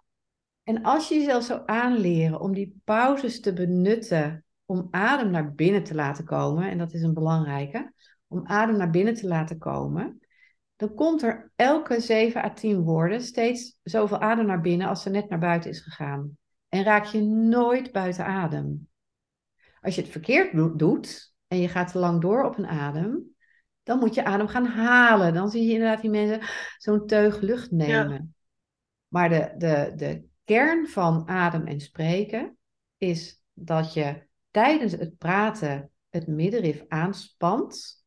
[0.63, 5.83] En als je jezelf zou aanleren om die pauzes te benutten om adem naar binnen
[5.83, 7.93] te laten komen, en dat is een belangrijke,
[8.29, 10.19] om adem naar binnen te laten komen,
[10.75, 15.11] dan komt er elke 7 à 10 woorden steeds zoveel adem naar binnen als er
[15.11, 16.37] net naar buiten is gegaan.
[16.69, 18.87] En raak je nooit buiten adem.
[19.81, 23.35] Als je het verkeerd doet en je gaat te lang door op een adem,
[23.83, 25.33] dan moet je adem gaan halen.
[25.33, 26.41] Dan zie je inderdaad die mensen
[26.77, 28.35] zo'n teug lucht nemen.
[29.07, 32.57] Maar de, de, de kern van adem en spreken
[32.97, 38.03] is dat je tijdens het praten het middenrif aanspant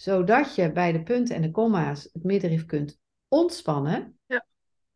[0.00, 4.46] zodat je bij de punten en de komma's het middenrif kunt ontspannen, ja.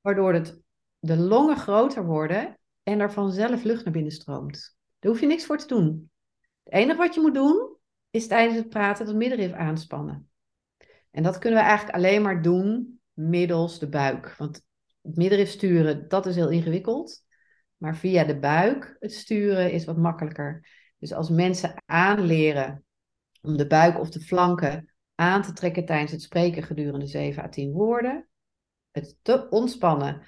[0.01, 0.61] waardoor het,
[0.99, 4.77] de longen groter worden en er vanzelf lucht naar binnen stroomt.
[4.99, 6.11] Daar hoef je niks voor te doen.
[6.63, 7.77] Het enige wat je moet doen,
[8.11, 10.31] is tijdens het praten dat middenrif aanspannen.
[11.11, 14.35] En dat kunnen we eigenlijk alleen maar doen middels de buik.
[14.37, 14.63] Want
[15.01, 17.25] het middenrif sturen, dat is heel ingewikkeld.
[17.77, 20.69] Maar via de buik het sturen is wat makkelijker.
[20.99, 22.85] Dus als mensen aanleren
[23.41, 24.92] om de buik of de flanken
[25.23, 28.29] aan te trekken tijdens het spreken gedurende 7 à 10 woorden,
[28.91, 30.23] het te ontspannen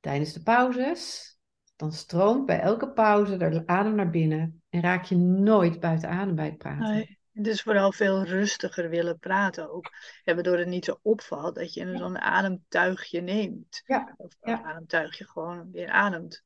[0.00, 1.36] tijdens de pauzes,
[1.76, 6.34] dan stroomt bij elke pauze de adem naar binnen en raak je nooit buiten adem
[6.34, 6.94] bij het praten.
[6.94, 9.90] Nee, dus vooral veel rustiger willen praten ook.
[10.24, 13.82] En waardoor het niet zo opvalt dat je zo'n ademtuigje neemt.
[13.84, 14.14] Ja.
[14.16, 14.62] Of ja.
[14.62, 16.42] ademtuigje gewoon weer ademt.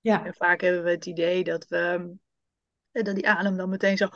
[0.00, 0.24] Ja.
[0.24, 2.14] En vaak hebben we het idee dat, we,
[2.92, 4.08] dat die adem dan meteen zo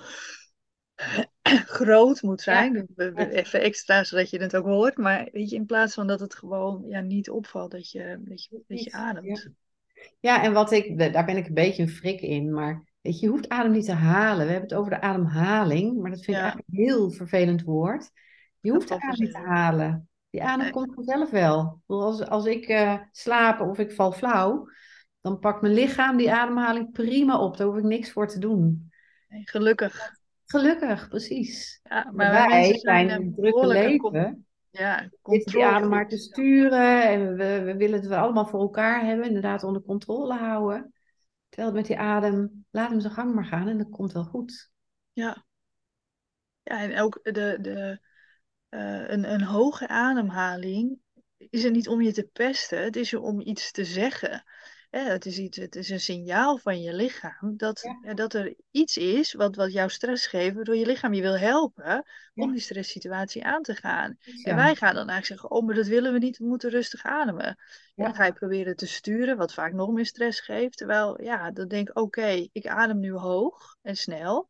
[1.79, 2.89] groot moet zijn.
[2.97, 3.29] Ja.
[3.29, 4.97] Even extra, zodat je het ook hoort.
[4.97, 8.45] Maar weet je, in plaats van dat het gewoon ja, niet opvalt dat je, dat
[8.45, 9.51] je, dat je ademt.
[10.21, 13.27] Ja, en wat ik, daar ben ik een beetje een frik in, maar weet je,
[13.27, 14.47] je hoeft adem niet te halen.
[14.47, 18.11] We hebben het over de ademhaling, maar dat vind ik eigenlijk een heel vervelend woord.
[18.61, 20.09] Je hoeft de adem niet te halen.
[20.31, 20.71] Die adem Nee.
[20.71, 21.83] komt vanzelf wel.
[21.87, 24.69] Als, als ik eh, slaap of ik val flauw,
[25.21, 27.57] dan pakt mijn lichaam die ademhaling prima op.
[27.57, 28.91] Daar hoef ik niks voor te doen.
[29.29, 30.19] Nee, gelukkig.
[30.51, 31.81] Gelukkig, precies.
[31.83, 34.47] Ja, Maar wij zijn een drukke leven.
[34.71, 35.65] ja, controle.
[35.67, 39.83] adem maar te sturen en we, we willen het allemaal voor elkaar hebben, inderdaad onder
[39.83, 40.93] controle houden.
[41.49, 44.71] Terwijl met die adem, laat hem zijn gang maar gaan en dat komt wel goed.
[45.13, 45.45] Ja.
[46.63, 48.01] Ja, en ook de, de,
[48.69, 50.99] eh, een, een hoge ademhaling
[51.37, 54.45] is er niet om je te pesten, het is er om iets te zeggen.
[54.91, 57.99] Het, is iets, het is een signaal van je lichaam dat, Ja.
[58.03, 61.39] ja, dat er iets is wat, wat jou stress geeft, waardoor je lichaam je wil
[61.39, 62.53] helpen om Ja.
[62.53, 64.17] die stresssituatie aan te gaan.
[64.43, 67.05] En wij gaan dan eigenlijk zeggen, oh, maar dat willen we niet, we moeten rustig
[67.05, 67.45] ademen.
[67.47, 67.57] En
[68.05, 70.77] dan ga je proberen te sturen, wat vaak nog meer stress geeft.
[70.77, 74.49] Terwijl, ja, dan denk ik, oké, ik adem nu hoog en snel.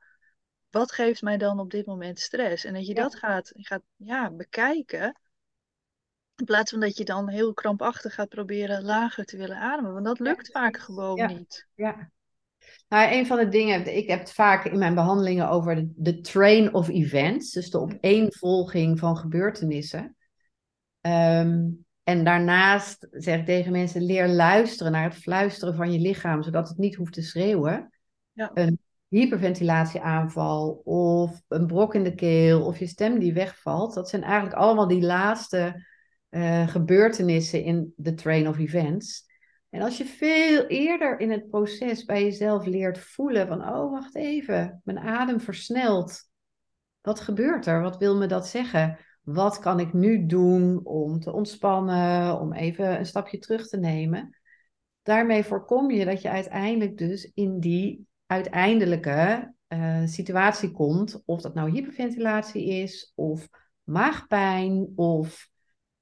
[0.71, 2.65] Wat geeft mij dan op dit moment stress?
[2.65, 5.21] En dat je dat gaat, gaat ja, bekijken.
[6.41, 9.93] In plaats van dat je dan heel krampachtig gaat proberen lager te willen ademen.
[9.93, 11.27] Want dat Ja, lukt vaak gewoon Ja.
[11.27, 11.67] niet.
[11.75, 12.11] ja.
[12.89, 16.21] Nou, een van de dingen, ik heb het vaak in mijn behandelingen over de, de
[16.21, 20.17] train of events, dus de opeenvolging van gebeurtenissen.
[21.01, 21.69] Ehm,
[22.05, 26.69] en daarnaast zeg ik tegen mensen, leer luisteren naar het fluisteren van je lichaam, zodat
[26.69, 27.91] het niet hoeft te schreeuwen.
[28.33, 28.51] Ja.
[28.55, 34.23] Een hyperventilatieaanval of een brok in de keel of je stem die wegvalt, dat zijn
[34.23, 35.89] eigenlijk allemaal die laatste
[36.31, 39.29] eh, gebeurtenissen in de train of events.
[39.71, 44.17] En als je veel eerder in het proces bij jezelf leert voelen van, oh wacht
[44.17, 46.29] even, mijn adem versnelt.
[47.01, 47.83] Wat gebeurt er?
[47.83, 48.99] Wat wil me dat zeggen?
[49.23, 54.39] Wat kan ik nu doen om te ontspannen, om even een stapje terug te nemen?
[55.03, 61.55] Daarmee voorkom je dat je uiteindelijk dus in die uiteindelijke eh, situatie komt, of dat
[61.55, 63.49] nou hyperventilatie is, of
[63.83, 65.50] maagpijn, of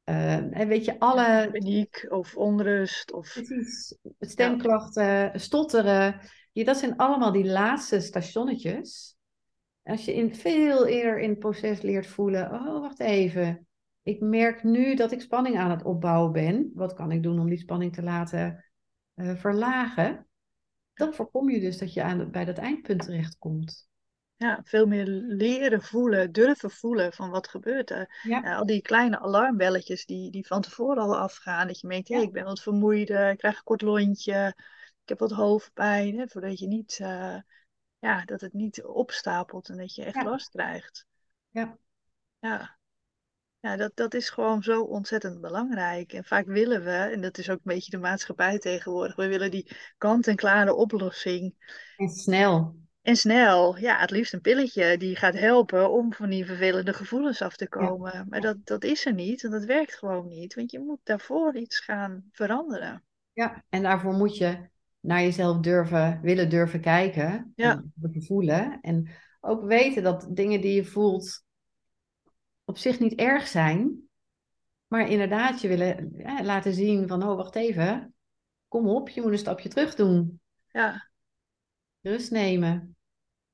[0.09, 3.13] eh, weet je, alle Paniek of onrust.
[3.13, 3.97] Of, Precies.
[4.19, 6.21] Stemklachten, stotteren.
[6.53, 9.17] Ja, dat zijn allemaal die laatste stationnetjes.
[9.83, 13.67] Als je in, veel eerder in het proces leert voelen, oh, wacht even.
[14.03, 16.71] Ik merk nu dat ik spanning aan het opbouwen ben.
[16.75, 18.65] Wat kan ik doen om die spanning te laten
[19.15, 20.27] eh, verlagen?
[20.95, 23.88] Dan voorkom je dus dat je aan, bij dat eindpunt terechtkomt.
[24.39, 28.19] Ja, veel meer leren voelen, durven voelen van wat gebeurt er.
[28.23, 31.67] Ja, Ja, al die kleine alarmbelletjes die, die van tevoren al afgaan.
[31.67, 32.23] Dat je merkt, hé, Ja.
[32.23, 34.53] ik ben wat vermoeid, eh, ik krijg een kort lontje,
[35.03, 36.19] ik heb wat hoofdpijn.
[36.19, 37.37] Hè, voordat je niet, eh,
[37.99, 40.25] ja, dat het niet opstapelt en dat je echt Ja.
[40.25, 41.07] last krijgt.
[41.51, 41.79] Ja.
[42.39, 42.77] Ja,
[43.61, 46.13] ja dat, dat is gewoon zo ontzettend belangrijk.
[46.13, 49.51] En vaak willen we, en dat is ook een beetje de maatschappij tegenwoordig, we willen
[49.51, 51.55] die kant-en-klare oplossing.
[51.97, 52.77] en snel.
[53.09, 57.43] En snel, ja, het liefst een pilletje die gaat helpen om van die vervelende gevoelens
[57.43, 58.27] af te komen.
[58.29, 61.57] Maar dat, dat is er niet en dat werkt gewoon niet, want je moet daarvoor
[61.57, 63.05] iets gaan veranderen.
[63.33, 64.69] Ja, en daarvoor moet je
[65.01, 67.53] naar jezelf durven, willen durven kijken.
[67.57, 67.71] Ja.
[67.71, 68.79] En durven voelen.
[68.81, 69.09] En
[69.41, 71.45] ook weten dat dingen die je voelt
[72.65, 74.09] op zich niet erg zijn.
[74.87, 78.15] Maar inderdaad je willen ja, laten zien van, oh wacht even.
[78.69, 80.41] Kom op, je moet een stapje terug doen.
[80.69, 81.09] Ja,
[82.01, 82.97] Rust nemen.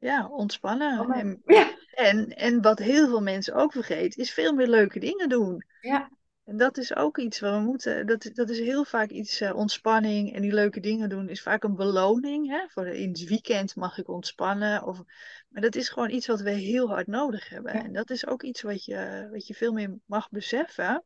[0.05, 1.11] Ja ontspannen.
[1.11, 5.29] En, Ja, en, en wat heel veel mensen ook vergeten, is veel meer leuke dingen
[5.29, 5.65] doen.
[5.81, 6.11] ja,
[6.45, 8.07] En dat is ook iets wat we moeten.
[8.07, 10.35] Dat, dat is heel vaak iets eh, ontspanning.
[10.35, 12.49] En die leuke dingen doen is vaak een beloning.
[12.49, 12.65] Hè?
[12.69, 14.87] Voor in het weekend mag ik ontspannen.
[14.87, 15.03] Of,
[15.49, 17.73] maar dat is gewoon iets wat we heel hard nodig hebben.
[17.73, 17.85] Ja.
[17.85, 21.05] En dat is ook iets wat je, wat je veel meer mag beseffen.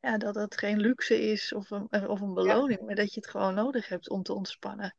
[0.00, 3.30] Ja, dat dat geen luxe is of een, of een beloning, maar dat je het
[3.30, 4.94] gewoon nodig hebt om te ontspannen.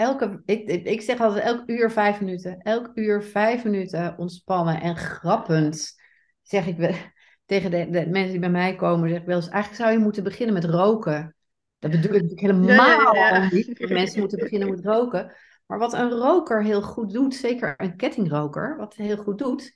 [0.00, 2.58] Elke, ik, ik, zeg altijd elk uur vijf minuten.
[2.58, 5.94] Elk uur vijf minuten ontspannen en grappend.
[6.42, 6.94] Zeg ik wel-
[7.46, 10.04] tegen de, de mensen die bij mij komen, zeg ik wel eens, eigenlijk zou je
[10.04, 11.36] moeten beginnen met roken.
[11.78, 13.48] Dat bedoel ik natuurlijk helemaal Ja, ja, ja.
[13.52, 13.78] niet.
[13.78, 15.32] Dat mensen moeten beginnen met roken.
[15.66, 19.72] Maar wat een roker heel goed doet, zeker een kettingroker, wat heel goed doet,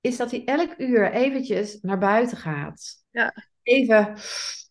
[0.00, 3.04] is dat hij elk uur eventjes naar buiten gaat.
[3.10, 3.34] Ja.
[3.62, 4.14] Even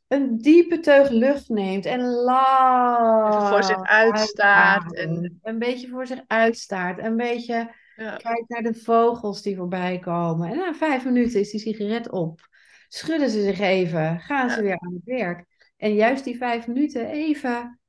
[0.10, 4.96] een diepe teug lucht neemt en Even voor zich uitstaart.
[4.96, 7.00] En, Een beetje voor zich uitstaart.
[7.00, 10.50] Een beetje ja, kijkt naar de vogels die voorbij komen.
[10.50, 12.48] En na vijf minuten is die sigaret op.
[12.88, 15.46] Schudden ze zich even, gaan ze weer aan het werk.
[15.78, 17.80] En juist die vijf minuten even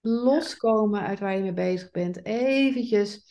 [0.00, 2.24] loskomen uit waar je mee bezig bent.
[2.24, 3.24] Eventjes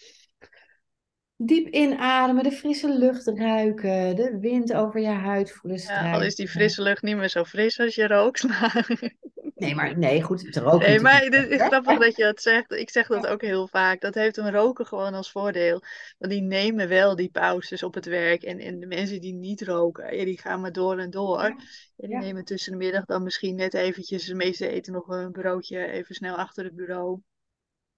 [1.38, 6.36] diep inademen, de frisse lucht ruiken, de wind over je huid voelen ja, al is
[6.36, 8.44] die frisse lucht niet meer zo fris als je rookt.
[8.48, 9.16] Maar,
[9.58, 12.72] Nee, maar nee, goed, het roken nee, maar het is grappig dat je dat zegt.
[12.72, 14.02] Ik zeg dat ook heel vaak.
[14.02, 15.82] Dat heeft een roken gewoon als voordeel.
[16.18, 18.44] Want die nemen wel die pauzes op het werk.
[18.44, 21.42] En, en de mensen die niet roken, ja, die gaan maar door en door.
[21.42, 22.20] Ja, En die ja.
[22.20, 24.26] nemen tussen de middag dan misschien net eventjes.
[24.26, 27.22] De meesten eten nog een broodje even snel achter het bureau.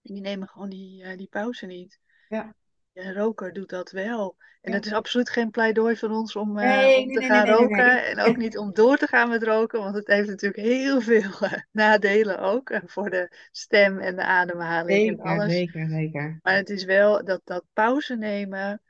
[0.02, 2.00] En die nemen gewoon die, eh, die pauze niet.
[2.30, 2.56] Ja.
[3.04, 4.38] Ja, roker doet dat wel.
[4.62, 7.30] En dat is absoluut geen pleidooi van ons om, eh, Nee, om nee, te nee,
[7.30, 8.06] gaan nee, roken.
[8.06, 11.32] En ook niet om door te gaan met roken, want het heeft natuurlijk heel veel
[11.40, 12.70] eh, nadelen ook.
[12.70, 15.54] eh, voor de stem en de ademhaling en alles.
[15.54, 16.40] zeker, zeker.
[16.42, 18.82] Maar het is wel dat, dat pauze nemen,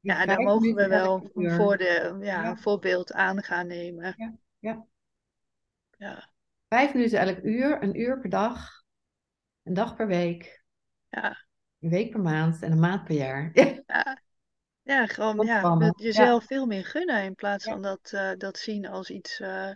[0.00, 1.50] Die ja, daar mogen we wel een, uur.
[1.50, 4.14] voorde, ja, voorbeeld aan gaan nemen.
[4.16, 4.86] Ja, ja.
[5.98, 6.30] Ja,
[6.68, 8.82] Vijf minuten elk uur, een uur per dag,
[9.62, 10.62] een dag per week,
[11.10, 11.36] ja,
[11.82, 13.50] een week per maand en een maand per jaar.
[13.86, 14.20] ja.
[14.84, 19.10] Ja, gewoon ja, jezelf veel meer gunnen in plaats van dat, eh, dat zien als
[19.10, 19.70] iets eh,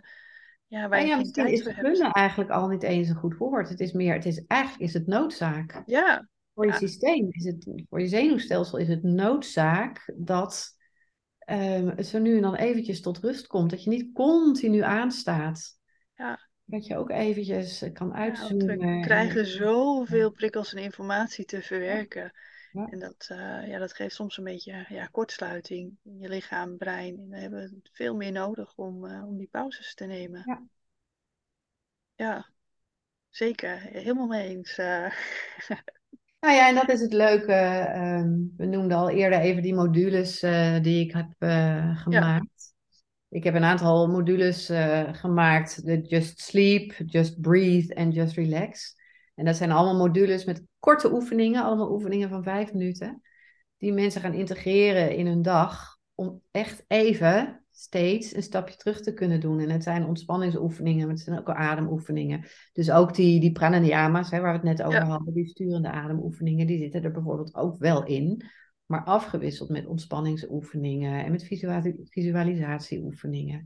[0.67, 3.69] ja, waar Nou je ja, misschien is gunnen eigenlijk al niet eens een goed woord.
[3.69, 5.81] Het is meer, het is eigenlijk is het noodzaak.
[5.85, 10.75] Ja, Voor je systeem is het, voor je zenuwstelsel is het noodzaak dat
[11.39, 13.69] ehm, het zo nu en dan eventjes tot rust komt.
[13.69, 15.79] Dat je niet continu aanstaat.
[16.13, 16.46] ja.
[16.69, 18.67] Dat je ook eventjes eh, kan Ja, uitzoomen.
[18.67, 22.31] we en krijgen zoveel prikkels en informatie te verwerken.
[22.71, 22.89] Ja.
[22.91, 27.17] En dat, eh, ja, dat geeft soms een beetje ja, kortsluiting in je lichaam, brein.
[27.19, 30.43] En dan hebben we veel meer nodig om, eh, om die pauzes te nemen.
[30.45, 30.67] Ja.
[32.15, 32.47] Ja,
[33.29, 33.79] zeker.
[33.81, 34.77] Helemaal mee eens.
[36.39, 37.51] Nou ja, en dat is het leuke.
[37.53, 40.39] ehm, we noemden al eerder even die modules
[40.81, 41.33] die ik heb
[41.97, 42.75] gemaakt.
[43.29, 45.85] Ik heb een aantal modules eh, gemaakt.
[45.85, 48.95] De Just Sleep, Just Breathe en Just Relax.
[49.35, 51.63] En dat zijn allemaal modules met korte oefeningen.
[51.63, 53.21] Allemaal oefeningen van vijf minuten.
[53.77, 55.97] Die mensen gaan integreren in hun dag.
[56.15, 59.59] Om echt even steeds een stapje terug te kunnen doen.
[59.59, 62.45] En het zijn ontspanningsoefeningen, maar het zijn ook ademoefeningen.
[62.73, 65.05] Dus ook die, die pranayama's, hè, waar we het net over Ja.
[65.05, 68.43] hadden, die sturende ademoefeningen, die zitten er bijvoorbeeld ook wel in.
[68.87, 73.65] Maar afgewisseld met ontspanningsoefeningen en met visuali- visualisatieoefeningen.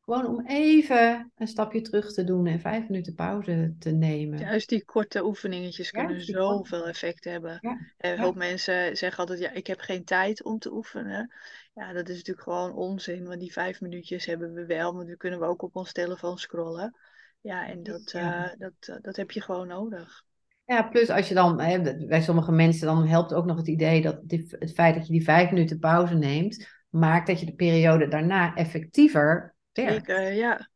[0.00, 4.38] Gewoon om even een stapje terug te doen en vijf minuten pauze te nemen.
[4.38, 6.32] Juist die korte oefeningetjes kunnen korte.
[6.32, 7.58] zoveel effect hebben.
[7.60, 8.22] Ja, En ja.
[8.22, 11.32] hoop mensen zeggen altijd, ja, ik heb geen tijd om te oefenen.
[11.74, 15.16] Ja, dat is natuurlijk gewoon onzin, want die vijf minuutjes hebben we wel, maar die
[15.16, 16.96] kunnen we ook op ons telefoon scrollen.
[17.40, 20.24] Ja, en dat, eh, dat, eh, dat heb je gewoon nodig.
[20.68, 24.02] Ja, plus als je dan, hè, bij sommige mensen, dan helpt ook nog het idee
[24.02, 27.54] dat die- het feit dat je die vijf minuten pauze neemt, maakt dat je de
[27.54, 30.06] periode daarna effectiever werkt.
[30.06, 30.68] Zeker, ja.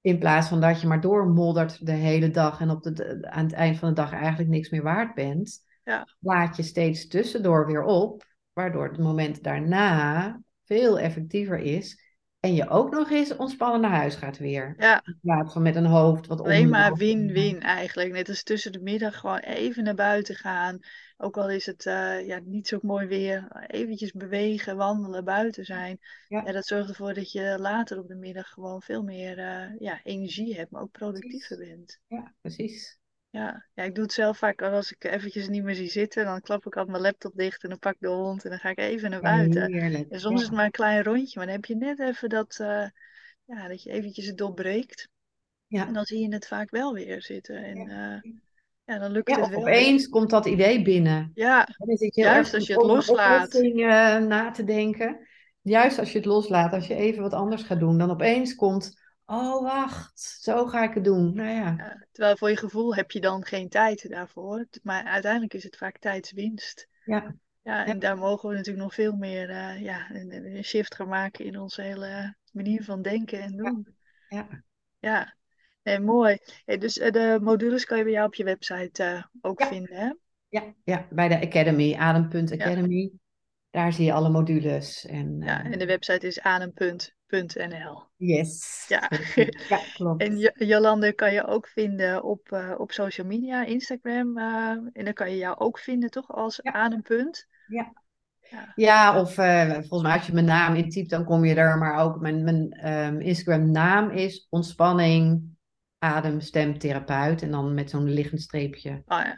[0.00, 3.44] In plaats van dat je maar doormoddert de hele dag en op de, de- aan
[3.44, 6.06] het eind van de dag eigenlijk niks meer waard bent, Ja.
[6.18, 12.01] laat je steeds tussendoor weer op, waardoor het moment daarna veel effectiever is
[12.42, 14.74] en je ook nog eens ontspannen naar huis gaat weer.
[14.78, 18.12] Ja, In plaats van met een hoofd wat alleen maar win-win eigenlijk.
[18.12, 20.78] Net als tussen de middag gewoon even naar buiten gaan.
[21.16, 23.64] Ook al is het eh, ja, niet zo mooi weer.
[23.66, 25.98] Eventjes bewegen, wandelen, buiten zijn.
[26.28, 26.42] Ja.
[26.46, 30.00] Ja, dat zorgt ervoor dat je later op de middag gewoon veel meer eh, ja,
[30.02, 31.98] energie hebt, maar ook productiever bent.
[32.06, 33.00] Ja, precies.
[33.32, 33.64] Ja.
[33.74, 36.24] ja, ik doe het zelf vaak al als ik eventjes niet meer zie zitten.
[36.24, 38.58] Dan klap ik al mijn laptop dicht en dan pak ik de hond en dan
[38.58, 39.72] ga ik even naar buiten.
[39.72, 40.10] Heerlijk.
[40.10, 40.40] En soms Ja.
[40.40, 42.86] is het maar een klein rondje, maar dan heb je net even dat, eh,
[43.44, 45.08] ja, dat je eventjes het doorbreekt.
[45.66, 45.86] Ja.
[45.86, 47.56] En dan zie je het vaak wel weer zitten.
[47.64, 48.20] En Ja.
[48.22, 48.30] eh,
[48.84, 49.58] ja, dan lukt Ja, het wel.
[49.60, 51.30] opeens komt dat idee binnen.
[51.34, 53.44] Ja, Dan zit je heel Juist als je het loslaat.
[53.46, 55.26] oplossing eh, na te denken.
[55.62, 59.00] Juist als je het loslaat, als je even wat anders gaat doen, dan opeens komt,
[59.32, 61.34] oh wacht, zo ga ik het doen.
[61.34, 64.66] Nou ja, ja, terwijl voor je gevoel heb je dan geen tijd daarvoor.
[64.82, 66.88] Maar uiteindelijk is het vaak tijdswinst.
[67.04, 67.98] ja, Ja, en Ja.
[67.98, 71.82] daar mogen we natuurlijk nog veel meer eh, ja, een, shift gaan maken in onze
[71.82, 73.86] hele manier van denken en doen.
[74.28, 74.62] ja.
[74.98, 75.36] Ja,
[75.82, 76.38] Nee, mooi.
[76.64, 79.96] Hey, dus eh, de modules kan je bij jou op je website eh, ook vinden,
[79.96, 80.12] hè?
[80.48, 83.10] Ja, ja, bij de Academy, adem.academy.
[83.70, 85.06] Daar zie je alle modules.
[85.06, 86.40] En, ja, en de website is
[87.32, 88.02] adem.nl.
[88.16, 89.10] yes, Ja.
[89.68, 90.22] ja, klopt.
[90.22, 94.38] En Jo- Jolande kan je ook vinden op, eh, op social media, Instagram.
[94.38, 96.30] eh, en dan kan je jou ook vinden, toch?
[96.30, 96.72] Als Ja.
[96.72, 97.46] adempunt.
[97.66, 97.92] Ja.
[98.50, 98.72] Ja.
[98.74, 101.78] Ja, of eh, volgens mij als je mijn naam intypt, dan kom je er.
[101.78, 105.42] Maar ook mijn, mijn ehm, Instagram naam is ontspanning,
[105.98, 107.42] adem, stem, therapeut.
[107.42, 109.02] En dan met zo'n liggend streepje.
[109.06, 109.36] Oh, ja.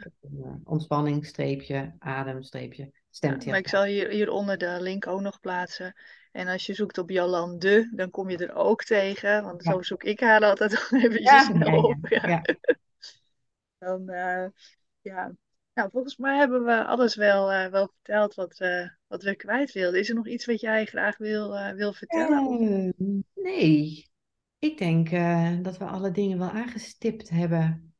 [0.63, 3.69] Ontspanning, streepje, adem, streepje, Ja, maar ik stemtherapeut.
[3.69, 5.95] zal hier, hieronder de link ook nog plaatsen.
[6.35, 9.43] En als je zoekt op Jolande, dan kom je er ook tegen.
[9.43, 9.71] Want Ja.
[9.71, 12.07] zo zoek ik haar altijd nog eventjes Ja, snel ja, op.
[12.07, 12.41] ja.
[13.77, 14.45] Dan, eh,
[15.01, 15.31] ja.
[15.73, 19.71] Nou, volgens mij hebben we alles wel, eh, wel verteld wat, we wat we kwijt
[19.71, 19.99] wilden.
[19.99, 22.43] Is er nog iets wat jij graag wil, eh, wil vertellen?
[22.97, 24.09] Eh, nee,
[24.59, 27.93] ik denk eh, dat we alle dingen wel aangestipt hebben.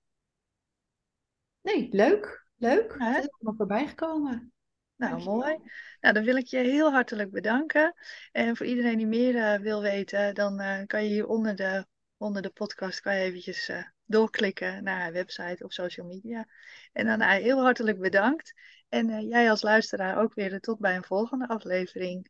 [1.61, 2.95] Nee, leuk, leuk.
[2.97, 4.53] Het is allemaal voorbij gekomen.
[4.95, 5.57] Nou, mooi.
[6.01, 7.93] Nou, dan wil ik je heel hartelijk bedanken.
[8.31, 11.85] En voor iedereen die meer eh, wil weten, dan eh, kan je hier onder de,
[12.17, 16.47] onder de podcast kan je eventjes eh, doorklikken naar haar website of social media.
[16.93, 18.53] En dan heel hartelijk bedankt.
[18.89, 22.29] En jij als luisteraar ook weer tot bij een volgende aflevering.